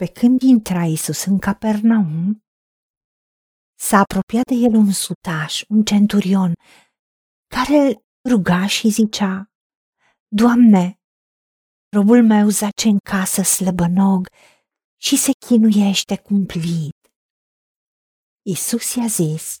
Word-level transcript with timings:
Pe 0.00 0.06
când 0.06 0.40
intra 0.40 0.84
Isus 0.84 1.24
în 1.24 1.38
Capernaum, 1.38 2.44
s-a 3.86 3.98
apropiat 3.98 4.44
de 4.44 4.54
el 4.54 4.74
un 4.74 4.92
sutaș, 4.92 5.62
un 5.68 5.84
centurion, 5.84 6.52
care 7.54 7.76
îl 7.76 8.04
ruga 8.30 8.66
și 8.66 8.88
zicea, 8.88 9.50
Doamne, 10.28 11.00
robul 11.96 12.26
meu 12.26 12.48
zace 12.48 12.88
în 12.88 12.98
casă 13.10 13.42
slăbănog 13.42 14.28
și 15.06 15.16
se 15.16 15.32
chinuiește 15.46 16.16
cumplit. 16.28 16.98
Isus 18.42 18.94
i-a 18.94 19.06
zis, 19.06 19.56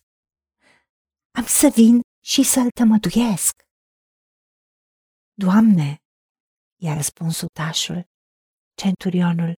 am 1.38 1.46
să 1.46 1.68
vin 1.74 2.00
și 2.24 2.42
să-l 2.42 2.70
tămăduiesc. 2.70 3.54
Doamne, 5.32 5.96
i-a 6.82 6.94
răspuns 6.94 7.36
sutașul, 7.36 8.04
centurionul, 8.74 9.52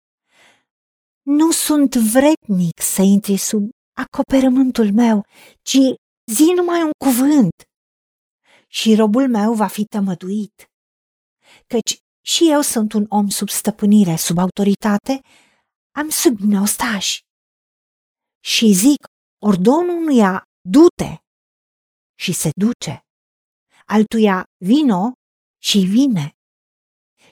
nu 1.22 1.50
sunt 1.50 1.94
vrednic 1.94 2.80
să 2.82 3.02
intri 3.02 3.36
sub 3.36 3.68
acoperământul 3.96 4.92
meu, 4.92 5.26
ci 5.62 5.78
zi 6.32 6.52
numai 6.56 6.82
un 6.82 6.90
cuvânt 7.04 7.62
și 8.68 8.94
robul 8.94 9.28
meu 9.28 9.54
va 9.54 9.66
fi 9.66 9.84
tămăduit. 9.84 10.64
Căci 11.66 11.98
și 12.24 12.50
eu 12.50 12.60
sunt 12.60 12.92
un 12.92 13.06
om 13.08 13.28
sub 13.28 13.48
stăpânire, 13.48 14.16
sub 14.16 14.38
autoritate, 14.38 15.20
am 15.90 16.08
sub 16.08 16.38
mine 16.40 16.60
ostași. 16.60 17.20
Și 18.44 18.72
zic, 18.72 19.06
ordonul 19.42 19.96
unuia, 19.96 20.42
du-te, 20.60 21.16
și 22.18 22.32
se 22.32 22.50
duce, 22.54 23.00
altuia, 23.86 24.44
vino 24.64 25.12
și 25.62 25.78
vine. 25.78 26.32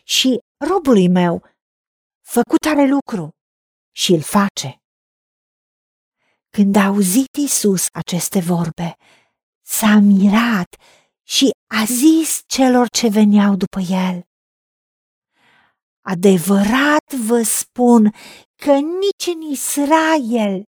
Și 0.05 0.39
robului 0.69 1.09
meu, 1.09 1.43
făcut 2.27 2.65
are 2.67 2.87
lucru 2.87 3.38
și 3.99 4.13
îl 4.13 4.23
face. 4.23 4.83
Când 6.51 6.77
a 6.77 6.85
auzit 6.85 7.35
Isus 7.37 7.87
aceste 7.93 8.41
vorbe, 8.41 8.97
s-a 9.63 9.95
mirat 9.99 10.77
și 11.23 11.51
a 11.67 11.85
zis 11.85 12.43
celor 12.47 12.89
ce 12.89 13.09
veneau 13.09 13.57
după 13.57 13.81
el. 13.81 14.23
Adevărat 16.01 17.13
vă 17.27 17.43
spun 17.43 18.15
că 18.55 18.73
nici 18.73 19.27
în 19.35 19.41
Israel 19.41 20.63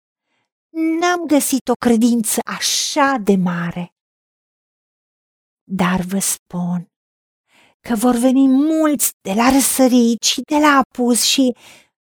n-am 1.00 1.26
găsit 1.26 1.68
o 1.68 1.72
credință 1.72 2.40
așa 2.44 3.16
de 3.22 3.36
mare. 3.36 3.94
Dar 5.64 6.00
vă 6.00 6.18
spun 6.18 6.86
că 7.80 7.94
vor 7.94 8.14
veni 8.14 8.46
mulți 8.48 9.10
de 9.20 9.32
la 9.32 9.50
răsărit 9.50 10.22
și 10.22 10.40
de 10.40 10.56
la 10.58 10.82
apus 10.82 11.22
și 11.22 11.56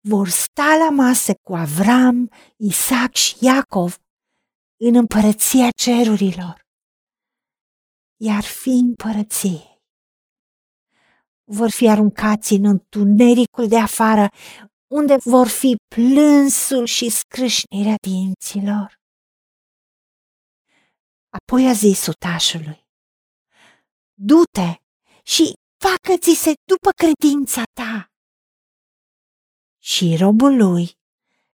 vor 0.03 0.27
sta 0.30 0.75
la 0.77 0.89
masă 0.89 1.33
cu 1.44 1.55
Avram, 1.55 2.31
Isaac 2.57 3.13
și 3.13 3.35
Iacov 3.39 3.97
în 4.80 4.95
împărăția 4.95 5.69
cerurilor. 5.75 6.66
Iar 8.17 8.43
fi 8.43 8.69
împărăției 8.69 9.69
vor 11.43 11.69
fi 11.69 11.89
aruncați 11.89 12.53
în 12.53 12.66
întunericul 12.66 13.67
de 13.67 13.77
afară, 13.77 14.30
unde 14.88 15.16
vor 15.23 15.47
fi 15.47 15.75
plânsul 15.95 16.86
și 16.86 17.09
scrâșnirea 17.09 17.95
dinților. 18.02 18.99
Apoi 21.30 21.67
a 21.67 21.73
zis 21.73 21.99
sutașului, 21.99 22.86
Du-te 24.13 24.75
și 25.23 25.53
facă-ți 25.77 26.33
se 26.33 26.53
după 26.65 26.89
credința 26.95 27.63
ta 27.73 28.11
și 29.83 30.15
robul 30.19 30.55
lui 30.55 30.91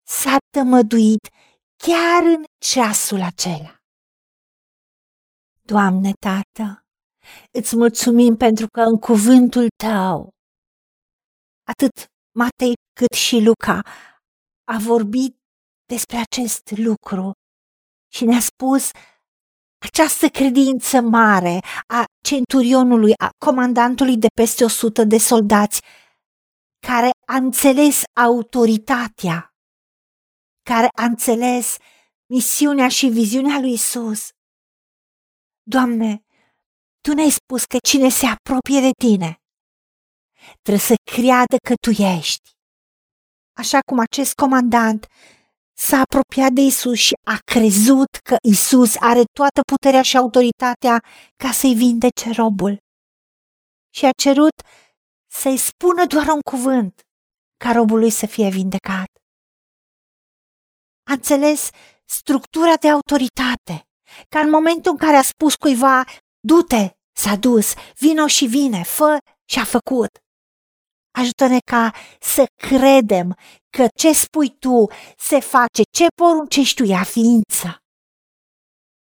s-a 0.02 0.36
tămăduit 0.50 1.28
chiar 1.76 2.22
în 2.22 2.44
ceasul 2.58 3.20
acela. 3.20 3.80
Doamne, 5.62 6.12
Tată, 6.12 6.84
îți 7.50 7.76
mulțumim 7.76 8.36
pentru 8.36 8.66
că 8.72 8.80
în 8.80 8.98
cuvântul 8.98 9.66
Tău, 9.84 10.28
atât 11.64 12.06
Matei 12.38 12.72
cât 12.98 13.12
și 13.12 13.40
Luca, 13.40 13.82
a 14.64 14.78
vorbit 14.78 15.36
despre 15.84 16.16
acest 16.16 16.70
lucru 16.70 17.32
și 18.12 18.24
ne-a 18.24 18.40
spus 18.40 18.90
această 19.78 20.28
credință 20.28 21.00
mare 21.00 21.60
a 21.86 22.04
centurionului, 22.24 23.12
a 23.16 23.28
comandantului 23.44 24.16
de 24.16 24.26
peste 24.34 24.64
o 24.64 24.68
sută 24.68 25.04
de 25.04 25.18
soldați, 25.18 25.80
care 26.88 27.10
a 27.26 27.36
înțeles 27.36 28.02
autoritatea, 28.20 29.54
care 30.62 30.88
a 31.02 31.04
înțeles 31.04 31.76
misiunea 32.26 32.88
și 32.88 33.06
viziunea 33.06 33.58
lui 33.60 33.72
Isus. 33.72 34.28
Doamne, 35.62 36.24
Tu 37.00 37.14
ne-ai 37.14 37.30
spus 37.30 37.64
că 37.64 37.76
cine 37.88 38.08
se 38.08 38.26
apropie 38.26 38.80
de 38.80 38.90
Tine 38.98 39.40
trebuie 40.62 40.84
să 40.90 40.94
creadă 41.12 41.56
că 41.68 41.74
Tu 41.80 41.90
ești. 42.02 42.50
Așa 43.56 43.78
cum 43.86 43.98
acest 43.98 44.34
comandant 44.34 45.06
s-a 45.78 45.98
apropiat 46.00 46.52
de 46.52 46.60
Isus 46.60 46.98
și 46.98 47.14
a 47.24 47.38
crezut 47.52 48.12
că 48.28 48.36
Isus 48.48 48.96
are 48.96 49.22
toată 49.38 49.60
puterea 49.72 50.02
și 50.02 50.16
autoritatea 50.16 51.02
ca 51.36 51.50
să-i 51.52 51.74
vindece 51.74 52.30
robul. 52.30 52.78
Și 53.94 54.04
a 54.04 54.10
cerut 54.22 54.56
să-i 55.40 55.56
spună 55.56 56.06
doar 56.06 56.26
un 56.26 56.40
cuvânt 56.40 57.00
ca 57.56 57.72
robul 57.72 57.98
lui 57.98 58.10
să 58.10 58.26
fie 58.26 58.48
vindecat. 58.48 59.10
A 61.10 61.12
înțeles 61.12 61.70
structura 62.04 62.74
de 62.76 62.88
autoritate, 62.88 63.88
ca 64.28 64.40
în 64.40 64.50
momentul 64.50 64.90
în 64.90 64.96
care 64.96 65.16
a 65.16 65.22
spus 65.22 65.54
cuiva, 65.54 66.04
du-te, 66.40 66.90
s-a 67.12 67.36
dus, 67.36 67.74
vino 67.98 68.26
și 68.26 68.46
vine, 68.46 68.82
fă 68.82 69.18
și 69.48 69.58
a 69.58 69.64
făcut. 69.64 70.10
Ajută-ne 71.18 71.58
ca 71.70 71.94
să 72.20 72.44
credem 72.54 73.36
că 73.76 73.86
ce 73.94 74.12
spui 74.12 74.56
tu 74.58 74.86
se 75.16 75.40
face, 75.40 75.82
ce 75.90 76.06
poruncești 76.22 76.82
tu 76.82 76.88
ea 76.88 77.02
ființă. 77.02 77.78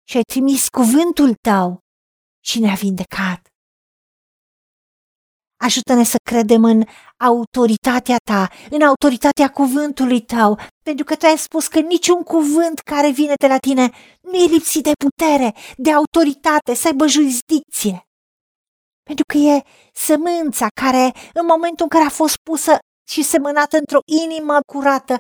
Și 0.09 0.17
ai 0.17 0.23
trimis 0.23 0.69
cuvântul 0.69 1.35
tău 1.35 1.79
și 2.45 2.59
ne-a 2.59 2.75
vindecat. 2.75 3.50
Ajută-ne 5.63 6.05
să 6.05 6.17
credem 6.23 6.65
în 6.65 6.85
autoritatea 7.17 8.17
ta, 8.25 8.49
în 8.71 8.83
autoritatea 8.83 9.49
cuvântului 9.51 10.21
tău, 10.21 10.59
pentru 10.83 11.05
că 11.05 11.17
tu 11.17 11.27
ai 11.27 11.39
spus 11.39 11.67
că 11.67 11.81
niciun 11.81 12.23
cuvânt 12.23 12.79
care 12.79 13.11
vine 13.11 13.35
de 13.41 13.47
la 13.47 13.59
tine 13.59 13.91
nu 14.21 14.35
e 14.35 14.45
lipsit 14.45 14.83
de 14.83 14.93
putere, 15.05 15.55
de 15.77 15.93
autoritate, 15.93 16.75
să 16.75 16.87
aibă 16.87 17.07
jurisdicție. 17.07 18.05
Pentru 19.03 19.25
că 19.29 19.37
e 19.37 19.63
sămânța 19.93 20.67
care, 20.81 21.13
în 21.33 21.47
momentul 21.47 21.85
în 21.85 21.89
care 21.89 22.05
a 22.05 22.11
fost 22.11 22.37
pusă 22.37 22.79
și 23.09 23.23
semănată 23.23 23.77
într-o 23.77 24.01
inimă 24.25 24.59
curată, 24.73 25.19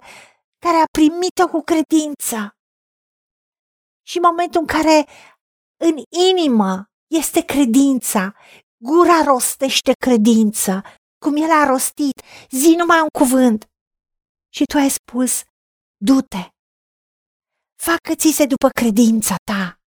care 0.58 0.76
a 0.76 0.84
primit-o 0.98 1.48
cu 1.48 1.60
credință. 1.60 2.54
Și 4.06 4.16
în 4.16 4.22
momentul 4.26 4.60
în 4.60 4.66
care 4.66 5.06
în 5.76 5.96
inimă 6.30 6.84
este 7.06 7.40
credința, 7.44 8.34
Gura 8.82 9.22
rostește 9.24 9.92
credință, 9.92 10.82
cum 11.24 11.36
el 11.36 11.50
a 11.50 11.64
rostit, 11.64 12.22
zi 12.50 12.74
numai 12.78 13.00
un 13.00 13.08
cuvânt. 13.18 13.68
Și 14.54 14.64
tu 14.64 14.76
ai 14.76 14.90
spus, 14.90 15.42
du-te, 15.96 16.48
facă-ți 17.82 18.32
se 18.32 18.46
după 18.46 18.68
credința 18.68 19.34
ta. 19.44 19.78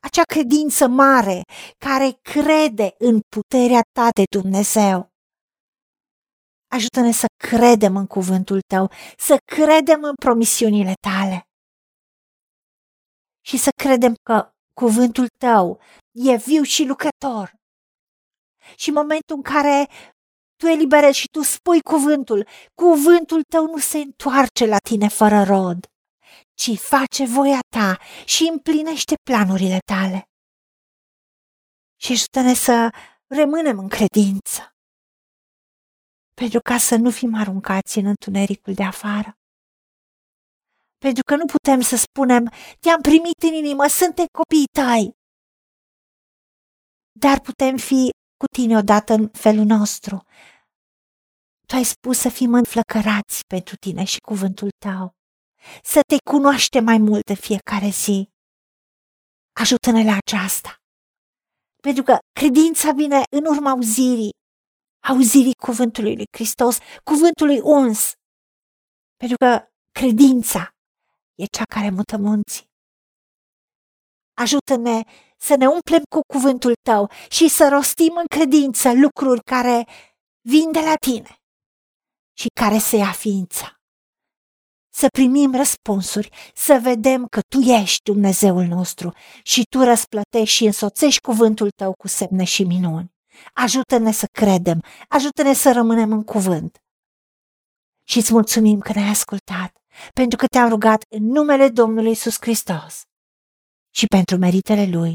Acea 0.00 0.22
credință 0.22 0.88
mare 0.88 1.42
care 1.78 2.18
crede 2.22 2.94
în 2.98 3.20
puterea 3.28 3.82
ta 3.92 4.08
de 4.14 4.22
Dumnezeu. 4.38 5.08
Ajută-ne 6.66 7.12
să 7.12 7.26
credem 7.36 7.96
în 7.96 8.06
cuvântul 8.06 8.60
tău, 8.66 8.90
să 9.18 9.36
credem 9.44 10.02
în 10.02 10.14
promisiunile 10.14 10.94
tale. 11.00 11.42
Și 13.44 13.56
să 13.56 13.70
credem 13.82 14.14
că 14.22 14.50
cuvântul 14.72 15.28
tău 15.38 15.80
e 16.12 16.36
viu 16.36 16.62
și 16.62 16.84
lucrător 16.84 17.55
și 18.76 18.88
în 18.88 18.94
momentul 18.94 19.36
în 19.36 19.42
care 19.42 19.88
tu 20.56 20.66
eliberezi 20.66 21.18
și 21.18 21.28
tu 21.28 21.42
spui 21.42 21.80
cuvântul, 21.80 22.48
cuvântul 22.74 23.42
tău 23.42 23.66
nu 23.66 23.78
se 23.78 23.98
întoarce 23.98 24.66
la 24.66 24.78
tine 24.78 25.08
fără 25.08 25.42
rod, 25.42 25.86
ci 26.54 26.78
face 26.78 27.26
voia 27.26 27.60
ta 27.76 27.98
și 28.24 28.48
împlinește 28.52 29.14
planurile 29.30 29.78
tale. 29.92 30.28
Și 32.00 32.12
ajută-ne 32.12 32.54
să 32.54 32.90
rămânem 33.26 33.78
în 33.78 33.88
credință, 33.88 34.60
pentru 36.40 36.60
ca 36.60 36.78
să 36.78 36.96
nu 36.96 37.10
fim 37.10 37.34
aruncați 37.34 37.98
în 37.98 38.06
întunericul 38.06 38.74
de 38.74 38.82
afară. 38.82 39.38
Pentru 40.98 41.22
că 41.22 41.36
nu 41.36 41.44
putem 41.44 41.80
să 41.80 41.96
spunem, 41.96 42.52
te-am 42.80 43.00
primit 43.00 43.42
în 43.42 43.52
inimă, 43.52 43.86
suntem 43.86 44.26
copiii 44.38 44.72
tăi. 44.78 45.04
Dar 47.24 47.40
putem 47.40 47.76
fi 47.76 48.10
cu 48.36 48.46
tine 48.46 48.76
odată 48.76 49.12
în 49.12 49.28
felul 49.28 49.64
nostru. 49.64 50.24
Tu 51.66 51.74
ai 51.74 51.84
spus 51.84 52.18
să 52.18 52.28
fim 52.28 52.54
înflăcărați 52.54 53.40
pentru 53.46 53.76
tine 53.76 54.04
și 54.04 54.18
cuvântul 54.20 54.68
tău, 54.84 55.14
să 55.82 56.00
te 56.08 56.16
cunoaște 56.30 56.80
mai 56.80 56.98
mult 56.98 57.24
de 57.24 57.34
fiecare 57.34 57.88
zi. 57.88 58.28
Ajută-ne 59.60 60.04
la 60.04 60.16
aceasta, 60.16 60.76
pentru 61.82 62.02
că 62.02 62.18
credința 62.32 62.92
vine 62.92 63.22
în 63.30 63.44
urma 63.46 63.70
auzirii, 63.70 64.30
auzirii 65.08 65.54
cuvântului 65.54 66.14
lui 66.16 66.26
Hristos, 66.36 66.78
cuvântului 67.04 67.60
uns, 67.62 68.12
pentru 69.16 69.36
că 69.36 69.66
credința 69.92 70.70
e 71.34 71.44
cea 71.44 71.64
care 71.64 71.90
mută 71.90 72.16
munții. 72.16 72.64
Ajută-ne 74.34 75.02
să 75.40 75.56
ne 75.56 75.66
umplem 75.66 76.02
cu 76.14 76.20
cuvântul 76.32 76.72
tău 76.82 77.10
și 77.28 77.48
să 77.48 77.68
rostim 77.68 78.16
în 78.16 78.26
credință 78.38 78.92
lucruri 78.92 79.40
care 79.40 79.86
vin 80.40 80.72
de 80.72 80.80
la 80.80 80.94
tine 80.94 81.36
și 82.38 82.46
care 82.60 82.78
să 82.78 82.96
ia 82.96 83.12
ființa. 83.12 83.70
Să 84.94 85.06
primim 85.12 85.54
răspunsuri, 85.54 86.30
să 86.54 86.78
vedem 86.82 87.26
că 87.26 87.40
Tu 87.48 87.58
ești 87.58 88.02
Dumnezeul 88.02 88.64
nostru 88.64 89.12
și 89.42 89.62
Tu 89.70 89.82
răsplătești 89.82 90.56
și 90.56 90.64
însoțești 90.64 91.20
cuvântul 91.20 91.70
Tău 91.76 91.92
cu 91.92 92.08
semne 92.08 92.44
și 92.44 92.64
minuni. 92.64 93.14
Ajută-ne 93.52 94.12
să 94.12 94.26
credem, 94.32 94.80
ajută-ne 95.08 95.52
să 95.52 95.72
rămânem 95.72 96.12
în 96.12 96.24
cuvânt. 96.24 96.76
Și 98.08 98.18
îți 98.18 98.32
mulțumim 98.32 98.78
că 98.78 98.92
ne-ai 98.92 99.08
ascultat, 99.08 99.72
pentru 100.12 100.36
că 100.36 100.46
te-am 100.46 100.68
rugat 100.68 101.02
în 101.08 101.24
numele 101.24 101.68
Domnului 101.68 102.10
Isus 102.10 102.36
Hristos 102.40 103.02
și 103.94 104.06
pentru 104.06 104.36
meritele 104.36 104.86
Lui. 104.86 105.14